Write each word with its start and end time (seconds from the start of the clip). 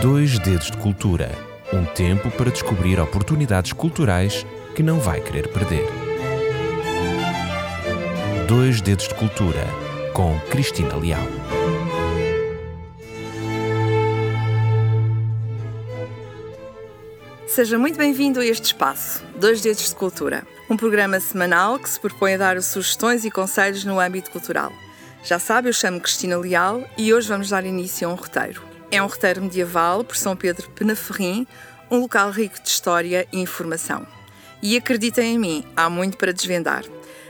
Dois 0.00 0.38
Dedos 0.38 0.70
de 0.70 0.76
Cultura 0.76 1.50
um 1.72 1.84
tempo 1.84 2.30
para 2.32 2.50
descobrir 2.50 2.98
oportunidades 2.98 3.72
culturais 3.72 4.44
que 4.74 4.82
não 4.82 4.98
vai 4.98 5.20
querer 5.20 5.48
perder. 5.48 5.86
Dois 8.48 8.80
Dedos 8.80 9.06
de 9.08 9.14
Cultura 9.14 9.64
com 10.12 10.38
Cristina 10.50 10.96
Leal. 10.96 11.22
Seja 17.46 17.78
muito 17.78 17.96
bem-vindo 17.96 18.40
a 18.40 18.46
este 18.46 18.66
espaço, 18.66 19.22
Dois 19.36 19.60
Dedos 19.60 19.88
de 19.88 19.94
Cultura, 19.94 20.46
um 20.68 20.76
programa 20.76 21.18
semanal 21.20 21.78
que 21.78 21.90
se 21.90 21.98
propõe 21.98 22.34
a 22.34 22.38
dar 22.38 22.62
sugestões 22.62 23.24
e 23.24 23.30
conselhos 23.30 23.84
no 23.84 24.00
âmbito 24.00 24.30
cultural. 24.30 24.72
Já 25.22 25.38
sabe, 25.38 25.68
eu 25.68 25.72
chamo 25.72 26.00
Cristina 26.00 26.36
Leal 26.38 26.84
e 26.96 27.12
hoje 27.12 27.28
vamos 27.28 27.50
dar 27.50 27.64
início 27.64 28.08
a 28.08 28.12
um 28.12 28.14
roteiro. 28.14 28.69
É 28.92 29.00
um 29.00 29.06
roteiro 29.06 29.40
medieval 29.40 30.02
por 30.02 30.16
São 30.16 30.34
Pedro 30.34 30.68
Penaferrim, 30.70 31.46
um 31.88 31.98
local 31.98 32.28
rico 32.32 32.60
de 32.60 32.68
história 32.68 33.24
e 33.32 33.38
informação. 33.38 34.04
E 34.60 34.76
acreditem 34.76 35.36
em 35.36 35.38
mim, 35.38 35.64
há 35.76 35.88
muito 35.88 36.16
para 36.16 36.32
desvendar. 36.32 36.84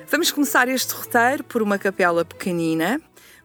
Vamos 0.08 0.30
começar 0.30 0.68
este 0.68 0.94
roteiro 0.94 1.44
por 1.44 1.60
uma 1.60 1.78
capela 1.78 2.24
pequenina, 2.24 2.98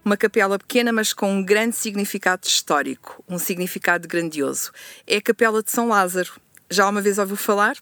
uma 0.04 0.16
capela 0.16 0.58
pequena, 0.58 0.94
mas 0.94 1.12
com 1.12 1.30
um 1.30 1.44
grande 1.44 1.76
significado 1.76 2.48
histórico, 2.48 3.22
um 3.28 3.38
significado 3.38 4.08
grandioso. 4.08 4.72
É 5.06 5.18
a 5.18 5.22
Capela 5.22 5.62
de 5.62 5.72
São 5.72 5.90
Lázaro. 5.90 6.40
Já 6.70 6.88
uma 6.88 7.02
vez 7.02 7.18
ouviu 7.18 7.36
falar? 7.36 7.76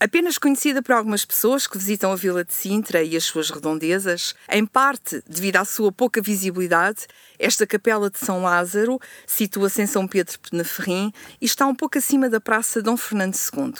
Apenas 0.00 0.38
conhecida 0.38 0.80
por 0.80 0.92
algumas 0.92 1.24
pessoas 1.24 1.66
que 1.66 1.76
visitam 1.76 2.12
a 2.12 2.16
Vila 2.16 2.44
de 2.44 2.54
Sintra 2.54 3.02
e 3.02 3.16
as 3.16 3.24
suas 3.24 3.50
redondezas, 3.50 4.32
em 4.48 4.64
parte 4.64 5.20
devido 5.28 5.56
à 5.56 5.64
sua 5.64 5.90
pouca 5.90 6.22
visibilidade, 6.22 7.08
esta 7.36 7.66
Capela 7.66 8.08
de 8.08 8.16
São 8.16 8.42
Lázaro 8.42 9.00
situa-se 9.26 9.82
em 9.82 9.86
São 9.88 10.06
Pedro 10.06 10.38
Penaferrim 10.38 11.12
e 11.40 11.44
está 11.44 11.66
um 11.66 11.74
pouco 11.74 11.98
acima 11.98 12.30
da 12.30 12.40
Praça 12.40 12.80
Dom 12.80 12.96
Fernando 12.96 13.34
II. 13.34 13.74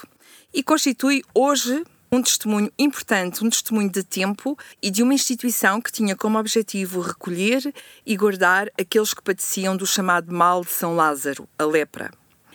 E 0.53 0.61
constitui 0.61 1.23
hoje 1.33 1.85
um 2.11 2.21
testemunho 2.21 2.73
importante, 2.77 3.45
um 3.45 3.51
testemunho 3.51 3.89
de 3.89 4.03
tempo 4.03 4.59
e 4.83 4.91
de 4.91 5.05
uma 5.05 5.15
instituição 5.15 5.81
que 5.81 5.93
tinha 5.93 6.17
como 6.17 6.37
objetivo 6.37 7.01
recolher 7.01 7.73
e 8.05 8.17
guardar 8.17 8.69
aqueles 8.77 9.15
que 9.15 9.23
padeciam 9.23 9.77
do 9.77 9.87
chamado 9.87 10.35
mal 10.35 10.65
de 10.65 10.71
São 10.73 10.97
Lázaro, 10.97 11.49
a 11.57 11.65
lepra. 11.65 12.11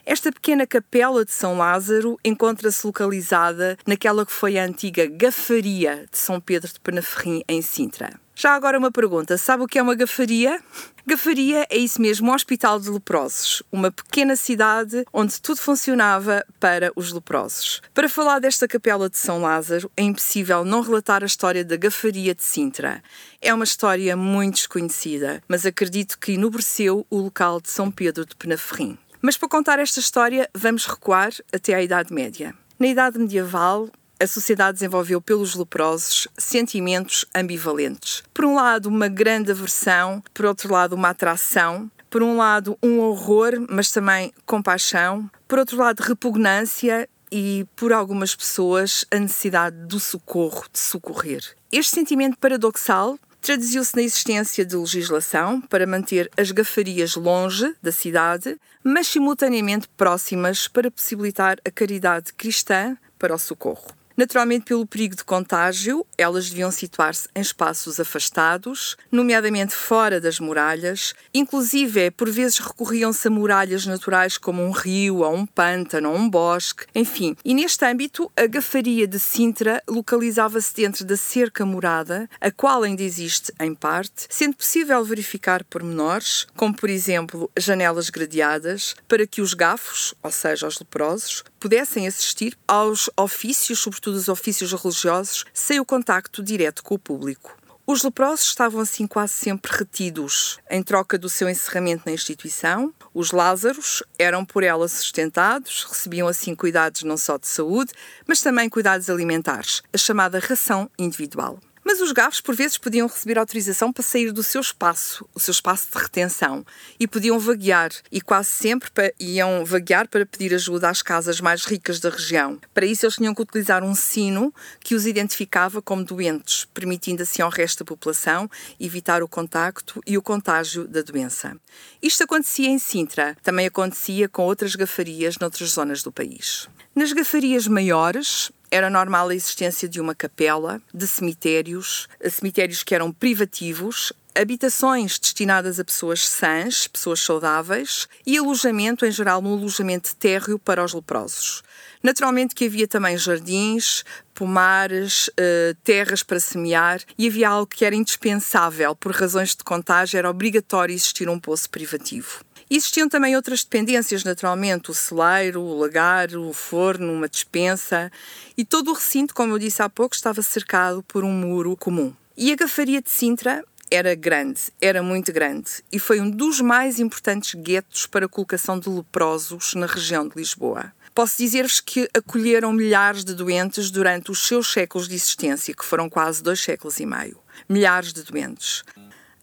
Esta 0.05 0.31
pequena 0.33 0.67
capela 0.67 1.23
de 1.23 1.31
São 1.31 1.57
Lázaro 1.57 2.19
encontra-se 2.25 2.85
localizada 2.85 3.77
naquela 3.87 4.25
que 4.25 4.33
foi 4.33 4.59
a 4.59 4.65
antiga 4.65 5.05
gafaria 5.05 6.05
de 6.11 6.17
São 6.17 6.41
Pedro 6.41 6.71
de 6.71 6.79
Penaferrim, 6.79 7.41
em 7.47 7.61
Sintra. 7.61 8.19
Já 8.35 8.53
agora 8.53 8.77
uma 8.77 8.91
pergunta: 8.91 9.37
sabe 9.37 9.63
o 9.63 9.67
que 9.67 9.79
é 9.79 9.81
uma 9.81 9.95
gafaria? 9.95 10.61
Gafaria 11.05 11.65
é 11.69 11.77
isso 11.77 12.01
mesmo, 12.01 12.31
um 12.31 12.33
hospital 12.33 12.79
de 12.79 12.89
leprosos, 12.89 13.61
uma 13.71 13.91
pequena 13.91 14.35
cidade 14.35 15.05
onde 15.13 15.41
tudo 15.41 15.59
funcionava 15.59 16.45
para 16.59 16.91
os 16.95 17.11
leprosos. 17.13 17.81
Para 17.93 18.09
falar 18.09 18.39
desta 18.39 18.67
capela 18.67 19.09
de 19.09 19.17
São 19.17 19.41
Lázaro, 19.41 19.91
é 19.95 20.01
impossível 20.01 20.65
não 20.65 20.81
relatar 20.81 21.23
a 21.23 21.27
história 21.27 21.63
da 21.63 21.77
Gafaria 21.77 22.33
de 22.33 22.43
Sintra. 22.43 23.03
É 23.41 23.53
uma 23.53 23.65
história 23.65 24.15
muito 24.17 24.55
desconhecida, 24.55 25.43
mas 25.47 25.65
acredito 25.65 26.17
que 26.17 26.33
enobreceu 26.33 27.05
o 27.09 27.17
local 27.19 27.61
de 27.61 27.69
São 27.69 27.91
Pedro 27.91 28.25
de 28.25 28.35
Penaferrim. 28.35 28.97
Mas 29.25 29.37
para 29.37 29.47
contar 29.47 29.79
esta 29.79 30.01
história, 30.01 30.49
vamos 30.53 30.85
recuar 30.85 31.31
até 31.53 31.73
à 31.73 31.81
Idade 31.81 32.13
Média. 32.13 32.53
Na 32.77 32.87
Idade 32.87 33.17
Medieval, 33.17 33.87
a 34.19 34.27
sociedade 34.27 34.73
desenvolveu 34.73 35.21
pelos 35.21 35.55
leprosos 35.55 36.27
sentimentos 36.37 37.23
ambivalentes. 37.33 38.21
Por 38.33 38.43
um 38.43 38.55
lado, 38.55 38.87
uma 38.87 39.07
grande 39.07 39.49
aversão, 39.49 40.21
por 40.33 40.45
outro 40.45 40.73
lado, 40.73 40.93
uma 40.93 41.11
atração, 41.11 41.89
por 42.09 42.21
um 42.21 42.35
lado, 42.35 42.77
um 42.83 42.99
horror, 42.99 43.65
mas 43.69 43.91
também 43.91 44.33
compaixão, 44.45 45.31
por 45.47 45.57
outro 45.57 45.77
lado, 45.77 46.01
repugnância 46.01 47.07
e, 47.31 47.65
por 47.77 47.93
algumas 47.93 48.35
pessoas, 48.35 49.05
a 49.09 49.17
necessidade 49.17 49.77
do 49.85 50.01
socorro, 50.01 50.65
de 50.69 50.79
socorrer. 50.79 51.55
Este 51.71 51.95
sentimento 51.95 52.37
paradoxal 52.37 53.17
traduziu-se 53.43 53.93
na 53.93 54.01
existência 54.01 54.65
de 54.65 54.75
legislação 54.77 55.59
para 55.59 55.85
manter 55.85 56.31
as 56.37 56.49
gafarias 56.49 57.15
longe 57.15 57.75
da 57.83 57.91
cidade, 57.91 58.57
mas 58.81 59.07
simultaneamente 59.07 59.87
próximas 59.97 60.69
para 60.69 60.89
possibilitar 60.89 61.57
a 61.65 61.69
caridade 61.69 62.31
cristã 62.33 62.97
para 63.19 63.35
o 63.35 63.37
socorro. 63.37 64.02
Naturalmente, 64.15 64.65
pelo 64.65 64.85
perigo 64.85 65.15
de 65.15 65.23
contágio, 65.23 66.05
elas 66.17 66.49
deviam 66.49 66.71
situar-se 66.71 67.27
em 67.35 67.41
espaços 67.41 67.99
afastados, 67.99 68.95
nomeadamente 69.11 69.73
fora 69.73 70.21
das 70.21 70.39
muralhas. 70.39 71.13
Inclusive, 71.33 72.11
por 72.11 72.29
vezes 72.29 72.59
recorriam-se 72.59 73.27
a 73.27 73.31
muralhas 73.31 73.85
naturais 73.85 74.37
como 74.37 74.63
um 74.63 74.71
rio, 74.71 75.17
ou 75.17 75.33
um 75.33 75.45
pântano, 75.45 76.11
ou 76.11 76.15
um 76.15 76.29
bosque, 76.29 76.85
enfim. 76.93 77.35
E 77.43 77.53
neste 77.53 77.83
âmbito, 77.85 78.31
a 78.37 78.45
gafaria 78.45 79.07
de 79.07 79.19
Sintra 79.19 79.81
localizava-se 79.87 80.75
dentro 80.75 81.03
da 81.03 81.17
cerca 81.17 81.65
murada, 81.65 82.29
a 82.39 82.51
qual 82.51 82.83
ainda 82.83 83.01
existe 83.01 83.51
em 83.59 83.73
parte, 83.73 84.27
sendo 84.29 84.55
possível 84.55 85.03
verificar 85.03 85.63
pormenores, 85.63 86.45
como 86.55 86.75
por 86.75 86.89
exemplo 86.89 87.49
janelas 87.57 88.09
gradeadas, 88.09 88.95
para 89.07 89.25
que 89.25 89.41
os 89.41 89.53
gafos, 89.53 90.13
ou 90.21 90.31
seja, 90.31 90.67
os 90.67 90.79
leprosos, 90.79 91.43
pudessem 91.63 92.05
assistir 92.05 92.57
aos 92.67 93.09
ofícios, 93.15 93.79
sobretudo 93.79 94.17
os 94.17 94.27
ofícios 94.27 94.73
religiosos, 94.73 95.45
sem 95.53 95.79
o 95.79 95.85
contacto 95.85 96.43
direto 96.43 96.83
com 96.83 96.95
o 96.95 96.99
público. 96.99 97.57
Os 97.87 98.03
leprosos 98.03 98.47
estavam 98.47 98.81
assim 98.81 99.07
quase 99.07 99.31
sempre 99.31 99.71
retidos 99.71 100.59
em 100.69 100.83
troca 100.83 101.17
do 101.17 101.29
seu 101.29 101.47
encerramento 101.47 102.03
na 102.05 102.11
instituição. 102.11 102.93
Os 103.13 103.31
Lázaros 103.31 104.03
eram 104.19 104.43
por 104.43 104.61
ela 104.61 104.89
sustentados, 104.89 105.85
recebiam 105.89 106.27
assim 106.27 106.53
cuidados 106.53 107.03
não 107.03 107.15
só 107.15 107.37
de 107.37 107.47
saúde, 107.47 107.93
mas 108.27 108.41
também 108.41 108.67
cuidados 108.67 109.09
alimentares, 109.09 109.81
a 109.93 109.97
chamada 109.97 110.39
ração 110.39 110.91
individual. 110.99 111.61
Mas 111.83 111.99
os 112.01 112.11
gafos, 112.11 112.39
por 112.39 112.55
vezes, 112.55 112.77
podiam 112.77 113.07
receber 113.07 113.37
autorização 113.37 113.91
para 113.91 114.03
sair 114.03 114.31
do 114.31 114.41
seu 114.41 114.61
espaço, 114.61 115.27
o 115.33 115.39
seu 115.39 115.51
espaço 115.51 115.87
de 115.91 116.01
retenção, 116.01 116.65
e 116.99 117.07
podiam 117.07 117.37
vaguear, 117.37 117.91
e 118.11 118.21
quase 118.21 118.49
sempre 118.49 119.13
iam 119.19 119.65
vaguear 119.65 120.07
para 120.07 120.25
pedir 120.25 120.53
ajuda 120.53 120.89
às 120.89 121.01
casas 121.01 121.41
mais 121.41 121.65
ricas 121.65 121.99
da 121.99 122.09
região. 122.09 122.59
Para 122.73 122.85
isso, 122.85 123.05
eles 123.05 123.15
tinham 123.15 123.35
que 123.35 123.41
utilizar 123.41 123.83
um 123.83 123.93
sino 123.93 124.53
que 124.79 124.95
os 124.95 125.05
identificava 125.05 125.81
como 125.81 126.03
doentes, 126.03 126.65
permitindo 126.73 127.23
assim 127.23 127.41
ao 127.41 127.49
resto 127.49 127.83
da 127.83 127.87
população 127.87 128.49
evitar 128.79 129.21
o 129.21 129.27
contacto 129.27 130.01
e 130.05 130.17
o 130.17 130.21
contágio 130.21 130.87
da 130.87 131.01
doença. 131.01 131.55
Isto 132.01 132.23
acontecia 132.23 132.69
em 132.69 132.79
Sintra, 132.79 133.35
também 133.43 133.65
acontecia 133.65 134.29
com 134.29 134.43
outras 134.43 134.75
gafarias 134.75 135.37
noutras 135.37 135.71
zonas 135.71 136.01
do 136.01 136.11
país. 136.11 136.67
Nas 136.95 137.11
gafarias 137.11 137.67
maiores, 137.67 138.51
era 138.73 138.89
normal 138.89 139.29
a 139.29 139.35
existência 139.35 139.87
de 139.87 140.01
uma 140.01 140.15
capela, 140.15 140.81
de 140.91 141.05
cemitérios, 141.05 142.07
cemitérios 142.27 142.81
que 142.81 142.95
eram 142.95 143.11
privativos, 143.11 144.11
habitações 144.33 145.19
destinadas 145.19 145.79
a 145.79 145.85
pessoas 145.85 146.27
sãs, 146.27 146.87
pessoas 146.87 147.19
saudáveis 147.19 148.07
e 148.25 148.35
alojamento, 148.35 149.05
em 149.05 149.11
geral, 149.11 149.43
um 149.43 149.53
alojamento 149.53 150.15
térreo 150.15 150.57
para 150.57 150.83
os 150.83 150.91
leprosos. 150.91 151.61
Naturalmente 152.01 152.55
que 152.55 152.65
havia 152.65 152.87
também 152.87 153.15
jardins, 153.15 154.03
pomares, 154.33 155.29
eh, 155.37 155.75
terras 155.83 156.23
para 156.23 156.39
semear 156.39 156.99
e 157.15 157.27
havia 157.27 157.49
algo 157.49 157.67
que 157.67 157.85
era 157.85 157.93
indispensável, 157.93 158.95
por 158.95 159.11
razões 159.11 159.55
de 159.55 159.63
contágio, 159.63 160.17
era 160.17 160.31
obrigatório 160.31 160.95
existir 160.95 161.29
um 161.29 161.39
poço 161.39 161.69
privativo. 161.69 162.43
Existiam 162.69 163.09
também 163.09 163.35
outras 163.35 163.63
dependências, 163.63 164.23
naturalmente, 164.23 164.91
o 164.91 164.93
celeiro, 164.93 165.61
o 165.61 165.77
lagar, 165.77 166.35
o 166.35 166.53
forno, 166.53 167.11
uma 167.11 167.29
despensa, 167.29 168.11
e 168.57 168.63
todo 168.63 168.91
o 168.91 168.93
recinto, 168.93 169.33
como 169.33 169.53
eu 169.53 169.59
disse 169.59 169.81
há 169.81 169.89
pouco, 169.89 170.15
estava 170.15 170.41
cercado 170.41 171.03
por 171.03 171.23
um 171.23 171.31
muro 171.31 171.75
comum. 171.75 172.13
E 172.35 172.51
a 172.51 172.55
gafaria 172.55 173.01
de 173.01 173.09
Sintra 173.09 173.63
era 173.91 174.15
grande, 174.15 174.59
era 174.81 175.03
muito 175.03 175.31
grande, 175.31 175.69
e 175.91 175.99
foi 175.99 176.19
um 176.19 176.29
dos 176.29 176.59
mais 176.61 176.99
importantes 176.99 177.53
guetos 177.53 178.07
para 178.07 178.25
a 178.25 178.29
colocação 178.29 178.79
de 178.79 178.89
leprosos 178.89 179.75
na 179.75 179.85
região 179.85 180.27
de 180.27 180.35
Lisboa. 180.35 180.91
Posso 181.13 181.37
dizer-vos 181.37 181.79
que 181.79 182.09
acolheram 182.11 182.73
milhares 182.73 183.23
de 183.23 183.35
doentes 183.35 183.91
durante 183.91 184.31
os 184.31 184.47
seus 184.47 184.71
séculos 184.73 185.07
de 185.07 185.13
existência, 185.13 185.75
que 185.75 185.85
foram 185.85 186.09
quase 186.09 186.41
dois 186.41 186.59
séculos 186.59 186.99
e 186.99 187.05
meio. 187.05 187.37
Milhares 187.69 188.11
de 188.11 188.23
doentes. 188.23 188.83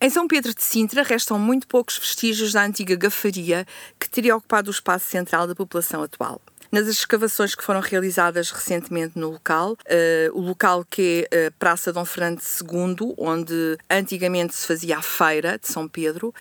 Em 0.03 0.09
São 0.09 0.27
Pedro 0.27 0.55
de 0.55 0.63
Sintra 0.63 1.03
restam 1.03 1.39
muito 1.39 1.67
poucos 1.67 1.99
vestígios 1.99 2.55
da 2.55 2.65
antiga 2.65 2.97
gafaria 2.97 3.67
que 3.99 4.09
teria 4.09 4.35
ocupado 4.35 4.71
o 4.71 4.73
espaço 4.73 5.07
central 5.07 5.47
da 5.47 5.55
população 5.55 6.03
atual. 6.03 6.41
Nas 6.73 6.87
escavações 6.87 7.55
que 7.55 7.63
foram 7.63 7.81
realizadas 7.81 8.51
recentemente 8.51 9.19
no 9.19 9.29
local, 9.29 9.73
uh, 9.73 10.39
o 10.39 10.41
local 10.41 10.87
que 10.89 11.29
é 11.31 11.49
a 11.49 11.51
Praça 11.51 11.93
Dom 11.93 12.07
Fernando 12.07 12.41
II, 12.41 13.15
onde 13.19 13.77
antigamente 13.91 14.55
se 14.55 14.67
fazia 14.67 14.97
a 14.97 15.03
feira 15.03 15.59
de 15.59 15.69
São 15.69 15.87
Pedro, 15.87 16.33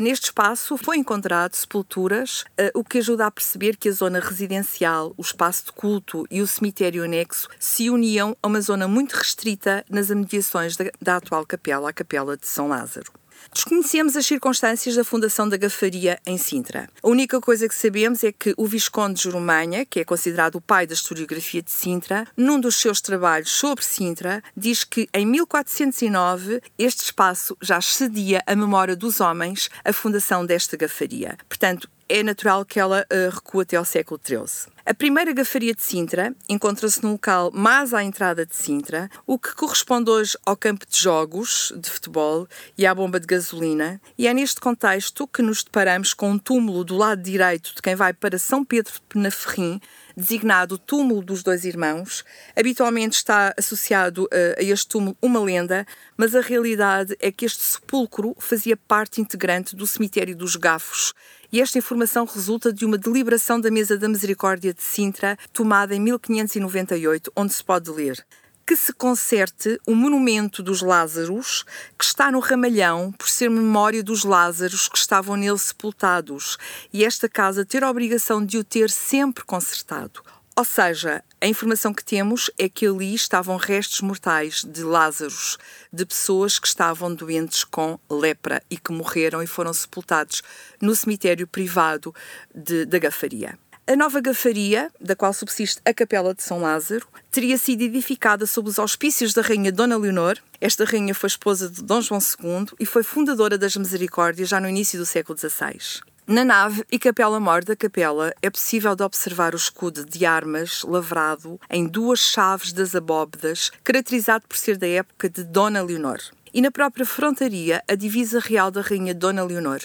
Neste 0.00 0.26
espaço 0.26 0.78
foi 0.78 0.96
encontrado 0.96 1.54
sepulturas, 1.54 2.44
eh, 2.56 2.72
o 2.74 2.82
que 2.82 2.96
ajuda 2.96 3.26
a 3.26 3.30
perceber 3.30 3.76
que 3.76 3.90
a 3.90 3.92
zona 3.92 4.20
residencial, 4.20 5.12
o 5.18 5.20
espaço 5.20 5.66
de 5.66 5.72
culto 5.72 6.24
e 6.30 6.40
o 6.40 6.46
cemitério 6.46 7.04
anexo 7.04 7.46
se 7.58 7.90
uniam 7.90 8.34
a 8.42 8.46
uma 8.46 8.62
zona 8.62 8.88
muito 8.88 9.12
restrita 9.12 9.84
nas 9.90 10.08
imediações 10.08 10.76
da, 10.78 10.84
da 11.00 11.16
atual 11.16 11.44
capela, 11.44 11.90
a 11.90 11.92
Capela 11.92 12.38
de 12.38 12.46
São 12.46 12.68
Lázaro. 12.68 13.21
Desconhecemos 13.54 14.16
as 14.16 14.24
circunstâncias 14.24 14.96
da 14.96 15.04
fundação 15.04 15.46
da 15.46 15.58
Gafaria 15.58 16.18
em 16.24 16.38
Sintra. 16.38 16.88
A 17.02 17.08
única 17.08 17.38
coisa 17.38 17.68
que 17.68 17.74
sabemos 17.74 18.24
é 18.24 18.32
que 18.32 18.54
o 18.56 18.66
Visconde 18.66 19.16
de 19.16 19.24
Jurumanha, 19.24 19.84
que 19.84 20.00
é 20.00 20.04
considerado 20.04 20.54
o 20.54 20.60
pai 20.60 20.86
da 20.86 20.94
historiografia 20.94 21.60
de 21.60 21.70
Sintra, 21.70 22.26
num 22.34 22.58
dos 22.58 22.76
seus 22.76 23.02
trabalhos 23.02 23.50
sobre 23.50 23.84
Sintra, 23.84 24.42
diz 24.56 24.84
que 24.84 25.06
em 25.12 25.26
1409 25.26 26.62
este 26.78 27.04
espaço 27.04 27.54
já 27.60 27.78
excedia 27.78 28.42
a 28.46 28.56
memória 28.56 28.96
dos 28.96 29.20
homens 29.20 29.68
a 29.84 29.92
fundação 29.92 30.46
desta 30.46 30.74
gafaria. 30.74 31.36
Portanto, 31.46 31.90
é 32.08 32.22
natural 32.22 32.64
que 32.64 32.80
ela 32.80 33.06
uh, 33.12 33.34
recua 33.34 33.64
até 33.64 33.76
ao 33.76 33.84
século 33.84 34.18
XIII. 34.24 34.71
A 34.84 34.92
primeira 34.92 35.32
gafaria 35.32 35.72
de 35.72 35.82
Sintra 35.82 36.34
encontra-se 36.48 37.04
num 37.04 37.12
local 37.12 37.52
mais 37.54 37.94
à 37.94 38.02
entrada 38.02 38.44
de 38.44 38.56
Sintra, 38.56 39.08
o 39.24 39.38
que 39.38 39.54
corresponde 39.54 40.10
hoje 40.10 40.36
ao 40.44 40.56
campo 40.56 40.84
de 40.84 40.98
jogos 40.98 41.72
de 41.76 41.88
futebol 41.88 42.48
e 42.76 42.84
à 42.84 42.92
bomba 42.92 43.20
de 43.20 43.26
gasolina, 43.28 44.00
e 44.18 44.26
é 44.26 44.34
neste 44.34 44.60
contexto 44.60 45.28
que 45.28 45.40
nos 45.40 45.62
deparamos 45.62 46.12
com 46.12 46.32
um 46.32 46.38
túmulo 46.38 46.82
do 46.82 46.96
lado 46.96 47.22
direito 47.22 47.76
de 47.76 47.80
quem 47.80 47.94
vai 47.94 48.12
para 48.12 48.36
São 48.40 48.64
Pedro 48.64 48.92
de 48.94 49.00
Penaferrim, 49.02 49.80
designado 50.16 50.76
túmulo 50.76 51.22
dos 51.22 51.44
dois 51.44 51.64
irmãos. 51.64 52.24
Habitualmente 52.56 53.16
está 53.16 53.54
associado 53.56 54.24
uh, 54.24 54.58
a 54.58 54.62
este 54.62 54.88
túmulo 54.88 55.16
uma 55.22 55.40
lenda, 55.40 55.86
mas 56.16 56.34
a 56.34 56.40
realidade 56.40 57.16
é 57.20 57.30
que 57.30 57.46
este 57.46 57.62
sepulcro 57.62 58.34
fazia 58.36 58.76
parte 58.76 59.20
integrante 59.20 59.76
do 59.76 59.86
cemitério 59.86 60.36
dos 60.36 60.56
Gafos. 60.56 61.14
E 61.52 61.60
esta 61.60 61.76
informação 61.76 62.24
resulta 62.24 62.72
de 62.72 62.86
uma 62.86 62.96
deliberação 62.96 63.60
da 63.60 63.70
Mesa 63.70 63.98
da 63.98 64.08
Misericórdia 64.08 64.72
de 64.72 64.82
Sintra, 64.82 65.36
tomada 65.52 65.94
em 65.94 66.00
1598, 66.00 67.30
onde 67.36 67.52
se 67.52 67.62
pode 67.62 67.90
ler 67.90 68.24
que 68.64 68.76
se 68.76 68.92
conserte 68.92 69.78
o 69.86 69.94
monumento 69.94 70.62
dos 70.62 70.82
Lázaros, 70.82 71.64
que 71.98 72.04
está 72.04 72.30
no 72.30 72.38
Ramalhão, 72.38 73.12
por 73.12 73.28
ser 73.28 73.50
memória 73.50 74.02
dos 74.02 74.24
Lázaros 74.24 74.88
que 74.88 74.96
estavam 74.96 75.36
nele 75.36 75.58
sepultados, 75.58 76.56
e 76.92 77.04
esta 77.04 77.28
casa 77.28 77.66
ter 77.66 77.82
a 77.82 77.90
obrigação 77.90 78.42
de 78.42 78.58
o 78.58 78.64
ter 78.64 78.88
sempre 78.88 79.44
consertado. 79.44 80.22
Ou 80.54 80.64
seja, 80.64 81.24
a 81.40 81.46
informação 81.46 81.94
que 81.94 82.04
temos 82.04 82.50
é 82.58 82.68
que 82.68 82.86
ali 82.86 83.14
estavam 83.14 83.56
restos 83.56 84.02
mortais 84.02 84.62
de 84.62 84.82
Lázaros, 84.82 85.56
de 85.90 86.04
pessoas 86.04 86.58
que 86.58 86.66
estavam 86.66 87.14
doentes 87.14 87.64
com 87.64 87.98
lepra 88.10 88.62
e 88.70 88.76
que 88.76 88.92
morreram 88.92 89.42
e 89.42 89.46
foram 89.46 89.72
sepultados 89.72 90.42
no 90.80 90.94
cemitério 90.94 91.46
privado 91.46 92.14
de, 92.54 92.84
da 92.84 92.98
Gafaria. 92.98 93.58
A 93.84 93.96
nova 93.96 94.20
gafaria, 94.20 94.92
da 95.00 95.16
qual 95.16 95.32
subsiste 95.32 95.80
a 95.84 95.92
Capela 95.92 96.32
de 96.32 96.42
São 96.42 96.60
Lázaro, 96.60 97.04
teria 97.32 97.58
sido 97.58 97.82
edificada 97.82 98.46
sob 98.46 98.68
os 98.68 98.78
auspícios 98.78 99.34
da 99.34 99.42
rainha 99.42 99.72
Dona 99.72 99.96
Leonor. 99.96 100.38
Esta 100.60 100.84
rainha 100.84 101.14
foi 101.14 101.26
esposa 101.26 101.68
de 101.68 101.82
Dom 101.82 102.00
João 102.00 102.20
II 102.20 102.66
e 102.78 102.86
foi 102.86 103.02
fundadora 103.02 103.58
das 103.58 103.74
Misericórdias 103.74 104.48
já 104.48 104.60
no 104.60 104.68
início 104.68 104.98
do 104.98 105.04
século 105.04 105.36
XVI. 105.36 106.00
Na 106.24 106.44
nave 106.44 106.84
e 106.90 107.00
capela 107.00 107.40
mor 107.40 107.64
da 107.64 107.74
capela 107.74 108.32
é 108.40 108.48
possível 108.48 108.94
de 108.94 109.02
observar 109.02 109.54
o 109.54 109.56
escudo 109.56 110.04
de 110.04 110.24
armas 110.24 110.84
lavrado 110.84 111.60
em 111.68 111.84
duas 111.84 112.20
chaves 112.20 112.72
das 112.72 112.94
abóbedas, 112.94 113.72
caracterizado 113.82 114.44
por 114.46 114.56
ser 114.56 114.76
da 114.76 114.86
época 114.86 115.28
de 115.28 115.42
Dona 115.42 115.82
Leonor. 115.82 116.20
E 116.54 116.62
na 116.62 116.70
própria 116.70 117.04
frontaria, 117.04 117.82
a 117.88 117.96
divisa 117.96 118.38
real 118.38 118.70
da 118.70 118.82
rainha 118.82 119.12
Dona 119.12 119.42
Leonor, 119.42 119.80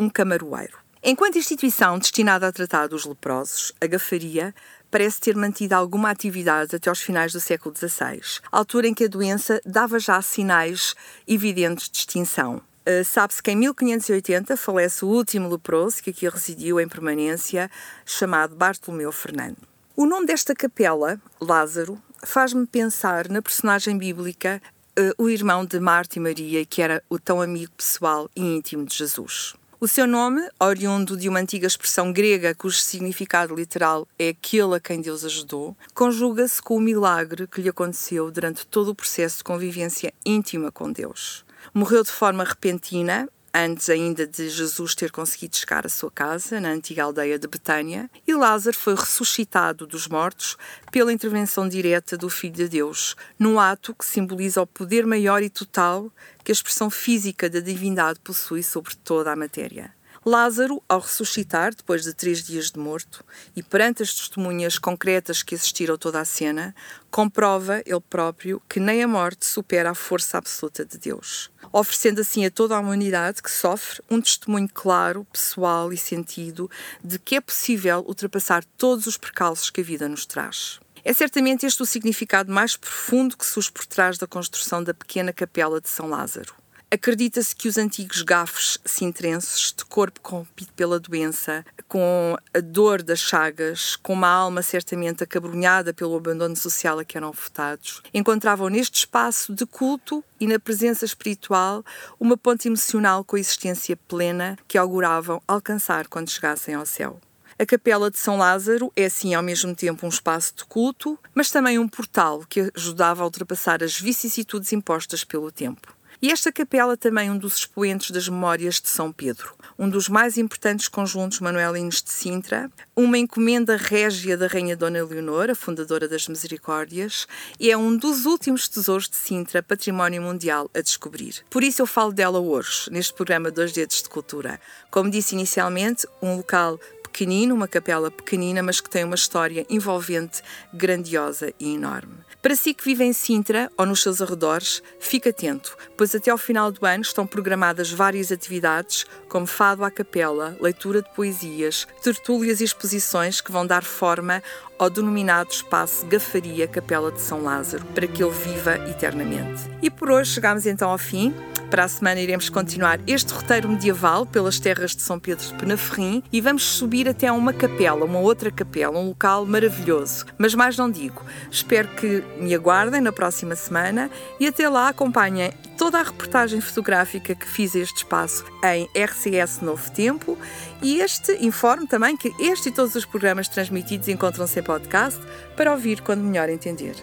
um 0.00 0.08
camaroeiro. 0.08 0.78
Enquanto 1.02 1.36
instituição 1.36 1.98
destinada 1.98 2.48
a 2.48 2.52
tratar 2.52 2.86
dos 2.86 3.04
leprosos, 3.04 3.72
a 3.78 3.86
gafaria 3.86 4.54
parece 4.90 5.20
ter 5.20 5.36
mantido 5.36 5.74
alguma 5.74 6.08
atividade 6.08 6.74
até 6.74 6.88
aos 6.88 7.02
finais 7.02 7.34
do 7.34 7.40
século 7.40 7.74
XVI, 7.76 8.40
altura 8.50 8.88
em 8.88 8.94
que 8.94 9.04
a 9.04 9.08
doença 9.08 9.60
dava 9.66 9.98
já 9.98 10.22
sinais 10.22 10.94
evidentes 11.28 11.90
de 11.90 11.98
extinção. 11.98 12.62
Uh, 12.86 13.04
Sabe-se 13.04 13.42
que 13.42 13.50
em 13.50 13.56
1580 13.56 14.56
falece 14.56 15.04
o 15.04 15.08
último 15.08 15.48
leproso 15.48 16.02
que 16.02 16.10
aqui 16.10 16.28
residiu 16.28 16.80
em 16.80 16.88
permanência, 16.88 17.70
chamado 18.04 18.56
Bartolomeu 18.56 19.12
Fernando. 19.12 19.58
O 19.94 20.04
nome 20.04 20.26
desta 20.26 20.54
capela, 20.54 21.20
Lázaro, 21.40 22.00
faz-me 22.24 22.66
pensar 22.66 23.28
na 23.28 23.40
personagem 23.40 23.96
bíblica, 23.96 24.60
uh, 24.98 25.22
o 25.22 25.28
irmão 25.28 25.64
de 25.64 25.78
Marta 25.78 26.18
e 26.18 26.20
Maria, 26.20 26.64
que 26.64 26.82
era 26.82 27.02
o 27.08 27.18
tão 27.18 27.40
amigo 27.40 27.70
pessoal 27.76 28.28
e 28.34 28.40
íntimo 28.40 28.84
de 28.84 28.96
Jesus. 28.96 29.54
O 29.82 29.88
seu 29.88 30.06
nome, 30.06 30.40
oriundo 30.60 31.16
de 31.16 31.28
uma 31.28 31.40
antiga 31.40 31.66
expressão 31.66 32.12
grega 32.12 32.54
cujo 32.54 32.78
significado 32.78 33.52
literal 33.52 34.06
é 34.16 34.28
aquele 34.28 34.76
a 34.76 34.80
quem 34.80 35.00
Deus 35.00 35.24
ajudou, 35.24 35.76
conjuga-se 35.92 36.62
com 36.62 36.76
o 36.76 36.80
milagre 36.80 37.48
que 37.48 37.60
lhe 37.60 37.68
aconteceu 37.68 38.30
durante 38.30 38.64
todo 38.64 38.92
o 38.92 38.94
processo 38.94 39.38
de 39.38 39.44
convivência 39.44 40.14
íntima 40.24 40.70
com 40.70 40.92
Deus. 40.92 41.44
Morreu 41.74 42.02
de 42.02 42.10
forma 42.10 42.44
repentina, 42.44 43.28
antes 43.54 43.90
ainda 43.90 44.26
de 44.26 44.48
Jesus 44.48 44.94
ter 44.94 45.10
conseguido 45.10 45.56
chegar 45.56 45.84
à 45.84 45.88
sua 45.88 46.10
casa, 46.10 46.60
na 46.60 46.70
antiga 46.70 47.04
aldeia 47.04 47.38
de 47.38 47.46
Betânia, 47.46 48.10
e 48.26 48.34
Lázaro 48.34 48.76
foi 48.76 48.94
ressuscitado 48.94 49.86
dos 49.86 50.08
mortos 50.08 50.56
pela 50.90 51.12
intervenção 51.12 51.68
direta 51.68 52.16
do 52.16 52.28
Filho 52.28 52.54
de 52.54 52.68
Deus, 52.68 53.14
num 53.38 53.60
ato 53.60 53.94
que 53.94 54.04
simboliza 54.04 54.62
o 54.62 54.66
poder 54.66 55.06
maior 55.06 55.42
e 55.42 55.50
total 55.50 56.10
que 56.42 56.50
a 56.50 56.54
expressão 56.54 56.90
física 56.90 57.48
da 57.48 57.60
divindade 57.60 58.20
possui 58.20 58.62
sobre 58.62 58.94
toda 58.96 59.32
a 59.32 59.36
matéria. 59.36 59.94
Lázaro, 60.24 60.80
ao 60.88 61.00
ressuscitar, 61.00 61.74
depois 61.74 62.04
de 62.04 62.14
três 62.14 62.44
dias 62.44 62.70
de 62.70 62.78
morto, 62.78 63.24
e 63.56 63.62
perante 63.62 64.04
as 64.04 64.14
testemunhas 64.14 64.78
concretas 64.78 65.42
que 65.42 65.56
assistiram 65.56 65.98
toda 65.98 66.20
a 66.20 66.24
cena, 66.24 66.72
comprova 67.10 67.82
ele 67.84 68.00
próprio 68.08 68.62
que 68.68 68.78
nem 68.78 69.02
a 69.02 69.08
morte 69.08 69.44
supera 69.44 69.90
a 69.90 69.94
força 69.94 70.38
absoluta 70.38 70.84
de 70.84 70.96
Deus, 70.96 71.50
oferecendo 71.72 72.20
assim 72.20 72.46
a 72.46 72.50
toda 72.52 72.76
a 72.76 72.80
humanidade 72.80 73.42
que 73.42 73.50
sofre 73.50 74.00
um 74.08 74.20
testemunho 74.20 74.68
claro, 74.72 75.26
pessoal 75.32 75.92
e 75.92 75.96
sentido 75.96 76.70
de 77.02 77.18
que 77.18 77.34
é 77.34 77.40
possível 77.40 78.04
ultrapassar 78.06 78.64
todos 78.78 79.08
os 79.08 79.16
percalços 79.16 79.70
que 79.70 79.80
a 79.80 79.84
vida 79.84 80.08
nos 80.08 80.24
traz. 80.24 80.78
É 81.04 81.12
certamente 81.12 81.66
este 81.66 81.82
o 81.82 81.86
significado 81.86 82.52
mais 82.52 82.76
profundo 82.76 83.36
que 83.36 83.44
surge 83.44 83.72
por 83.72 83.84
trás 83.86 84.18
da 84.18 84.26
construção 84.28 84.84
da 84.84 84.94
pequena 84.94 85.32
capela 85.32 85.80
de 85.80 85.88
São 85.88 86.06
Lázaro. 86.06 86.61
Acredita-se 86.94 87.56
que 87.56 87.68
os 87.68 87.78
antigos 87.78 88.20
gafos 88.20 88.78
sintrenses, 88.84 89.72
de 89.74 89.82
corpo 89.82 90.20
corrompido 90.20 90.70
pela 90.76 91.00
doença, 91.00 91.64
com 91.88 92.36
a 92.52 92.60
dor 92.60 93.02
das 93.02 93.18
chagas, 93.18 93.96
com 93.96 94.12
uma 94.12 94.28
alma 94.28 94.60
certamente 94.60 95.24
acabrunhada 95.24 95.94
pelo 95.94 96.14
abandono 96.14 96.54
social 96.54 96.98
a 96.98 97.04
que 97.04 97.16
eram 97.16 97.32
votados, 97.32 98.02
encontravam 98.12 98.68
neste 98.68 98.98
espaço 98.98 99.54
de 99.54 99.64
culto 99.64 100.22
e 100.38 100.46
na 100.46 100.60
presença 100.60 101.06
espiritual 101.06 101.82
uma 102.20 102.36
ponte 102.36 102.68
emocional 102.68 103.24
com 103.24 103.36
a 103.36 103.40
existência 103.40 103.96
plena 103.96 104.58
que 104.68 104.76
auguravam 104.76 105.40
alcançar 105.48 106.06
quando 106.08 106.28
chegassem 106.28 106.74
ao 106.74 106.84
céu. 106.84 107.18
A 107.58 107.64
Capela 107.64 108.10
de 108.10 108.18
São 108.18 108.36
Lázaro 108.36 108.92
é, 108.94 109.06
assim, 109.06 109.32
ao 109.32 109.42
mesmo 109.42 109.74
tempo 109.74 110.04
um 110.04 110.10
espaço 110.10 110.52
de 110.54 110.66
culto, 110.66 111.18
mas 111.34 111.50
também 111.50 111.78
um 111.78 111.88
portal 111.88 112.44
que 112.46 112.70
ajudava 112.76 113.22
a 113.22 113.24
ultrapassar 113.24 113.82
as 113.82 113.98
vicissitudes 113.98 114.74
impostas 114.74 115.24
pelo 115.24 115.50
tempo. 115.50 116.01
E 116.24 116.30
esta 116.30 116.52
capela 116.52 116.96
também 116.96 117.26
é 117.26 117.32
um 117.32 117.36
dos 117.36 117.56
expoentes 117.56 118.12
das 118.12 118.28
memórias 118.28 118.80
de 118.80 118.88
São 118.88 119.10
Pedro, 119.10 119.56
um 119.76 119.88
dos 119.90 120.08
mais 120.08 120.38
importantes 120.38 120.86
conjuntos 120.86 121.40
manuelinos 121.40 122.00
de 122.00 122.12
Sintra, 122.12 122.70
uma 122.94 123.18
encomenda 123.18 123.76
régia 123.76 124.36
da 124.36 124.46
Rainha 124.46 124.76
Dona 124.76 125.02
Leonor, 125.02 125.52
fundadora 125.56 126.06
das 126.06 126.28
Misericórdias, 126.28 127.26
e 127.58 127.72
é 127.72 127.76
um 127.76 127.96
dos 127.96 128.24
últimos 128.24 128.68
tesouros 128.68 129.08
de 129.08 129.16
Sintra, 129.16 129.64
património 129.64 130.22
mundial 130.22 130.70
a 130.72 130.80
descobrir. 130.80 131.42
Por 131.50 131.64
isso 131.64 131.82
eu 131.82 131.86
falo 131.86 132.12
dela 132.12 132.38
hoje, 132.38 132.88
neste 132.92 133.12
programa 133.12 133.50
Dois 133.50 133.72
Dedos 133.72 134.00
de 134.00 134.08
Cultura. 134.08 134.60
Como 134.92 135.10
disse 135.10 135.34
inicialmente, 135.34 136.06
um 136.22 136.36
local 136.36 136.78
pequenino, 137.02 137.52
uma 137.52 137.66
capela 137.66 138.12
pequenina, 138.12 138.62
mas 138.62 138.80
que 138.80 138.88
tem 138.88 139.02
uma 139.02 139.16
história 139.16 139.66
envolvente, 139.68 140.40
grandiosa 140.72 141.52
e 141.58 141.74
enorme. 141.74 142.21
Para 142.42 142.56
si 142.56 142.74
que 142.74 142.82
vive 142.82 143.04
em 143.04 143.12
Sintra 143.12 143.70
ou 143.78 143.86
nos 143.86 144.02
seus 144.02 144.20
arredores, 144.20 144.82
fique 144.98 145.28
atento, 145.28 145.76
pois 145.96 146.12
até 146.12 146.28
ao 146.28 146.36
final 146.36 146.72
do 146.72 146.84
ano 146.84 147.02
estão 147.02 147.24
programadas 147.24 147.92
várias 147.92 148.32
atividades, 148.32 149.06
como 149.28 149.46
fado 149.46 149.84
à 149.84 149.92
capela, 149.92 150.56
leitura 150.60 151.00
de 151.02 151.14
poesias, 151.14 151.86
tertúlias 152.02 152.60
e 152.60 152.64
exposições 152.64 153.40
que 153.40 153.52
vão 153.52 153.64
dar 153.64 153.84
forma 153.84 154.42
ao 154.76 154.90
denominado 154.90 155.52
espaço 155.52 156.04
Gafaria 156.06 156.66
Capela 156.66 157.12
de 157.12 157.20
São 157.20 157.44
Lázaro, 157.44 157.84
para 157.94 158.08
que 158.08 158.24
ele 158.24 158.32
viva 158.32 158.74
eternamente. 158.90 159.62
E 159.80 159.88
por 159.88 160.10
hoje 160.10 160.32
chegamos 160.32 160.66
então 160.66 160.90
ao 160.90 160.98
fim. 160.98 161.32
Para 161.72 161.84
a 161.84 161.88
semana 161.88 162.20
iremos 162.20 162.50
continuar 162.50 163.00
este 163.06 163.32
roteiro 163.32 163.66
medieval 163.66 164.26
pelas 164.26 164.60
terras 164.60 164.94
de 164.94 165.00
São 165.00 165.18
Pedro 165.18 165.46
de 165.46 165.54
Penaferrim 165.54 166.22
e 166.30 166.38
vamos 166.38 166.62
subir 166.64 167.08
até 167.08 167.28
a 167.28 167.32
uma 167.32 167.50
capela, 167.50 168.04
uma 168.04 168.18
outra 168.18 168.50
capela, 168.50 168.98
um 168.98 169.08
local 169.08 169.46
maravilhoso. 169.46 170.26
Mas 170.36 170.54
mais 170.54 170.76
não 170.76 170.90
digo. 170.90 171.24
Espero 171.50 171.88
que 171.88 172.22
me 172.38 172.54
aguardem 172.54 173.00
na 173.00 173.10
próxima 173.10 173.56
semana 173.56 174.10
e 174.38 174.46
até 174.46 174.68
lá 174.68 174.88
acompanhem 174.90 175.50
toda 175.82 175.98
a 175.98 176.02
reportagem 176.04 176.60
fotográfica 176.60 177.34
que 177.34 177.44
fiz 177.44 177.74
este 177.74 177.96
espaço 177.96 178.44
em 178.62 178.88
RCS 178.96 179.62
Novo 179.62 179.90
Tempo 179.90 180.38
e 180.80 181.00
este 181.00 181.44
informe 181.44 181.88
também 181.88 182.16
que 182.16 182.32
este 182.38 182.68
e 182.68 182.72
todos 182.72 182.94
os 182.94 183.04
programas 183.04 183.48
transmitidos 183.48 184.06
encontram-se 184.06 184.60
em 184.60 184.62
podcast 184.62 185.20
para 185.56 185.72
ouvir 185.72 186.00
quando 186.00 186.20
melhor 186.20 186.48
entender. 186.48 186.94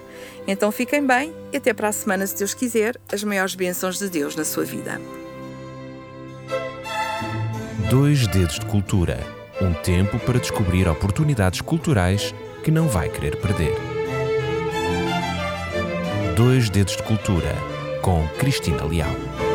Então 0.47 0.71
fiquem 0.71 1.05
bem 1.05 1.35
e 1.51 1.57
até 1.57 1.73
para 1.73 1.89
a 1.89 1.91
semana, 1.91 2.25
se 2.25 2.37
Deus 2.37 2.53
quiser, 2.53 2.95
as 3.11 3.21
maiores 3.21 3.53
bênçãos 3.53 3.99
de 3.99 4.07
Deus 4.07 4.37
na 4.37 4.45
sua 4.45 4.63
vida. 4.63 5.01
Dois 7.89 8.27
Dedos 8.27 8.59
de 8.59 8.65
Cultura 8.65 9.19
um 9.61 9.73
tempo 9.73 10.17
para 10.19 10.39
descobrir 10.39 10.87
oportunidades 10.87 11.59
culturais 11.59 12.33
que 12.63 12.71
não 12.71 12.87
vai 12.87 13.09
querer 13.09 13.35
perder. 13.41 13.75
Dois 16.37 16.69
Dedos 16.69 16.95
de 16.95 17.03
Cultura 17.03 17.68
com 18.01 18.27
Cristina 18.37 18.83
Leal. 18.85 19.48